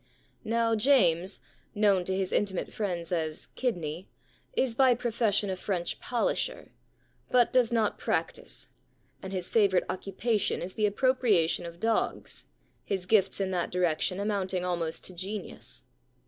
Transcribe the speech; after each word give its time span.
Now 0.43 0.73
James, 0.73 1.39
known 1.75 2.05
to 2.05 2.15
his 2.17 2.31
intimate 2.31 2.73
friends 2.73 3.11
as 3.11 3.45
Kidney,*' 3.53 4.09
is 4.53 4.73
by 4.73 4.95
profession 4.95 5.51
a 5.51 5.55
French 5.55 5.99
polisher, 5.99 6.71
56 6.71 6.73
The 6.73 6.73
Free 6.73 6.87
Meal 6.87 7.29
Problem 7.29 7.47
but 7.47 7.53
does 7.53 7.71
not 7.71 7.99
practice, 7.99 8.69
and 9.21 9.31
his 9.31 9.51
favourite 9.51 9.85
occupation 9.87 10.63
is 10.63 10.73
the 10.73 10.87
appropriation 10.87 11.67
of 11.67 11.79
dogs, 11.79 12.47
his 12.83 13.05
gifts 13.05 13.39
in 13.39 13.51
that 13.51 13.69
direction 13.69 14.19
amounting 14.19 14.65
almost 14.65 15.03
to 15.03 15.13
genius. 15.13 15.83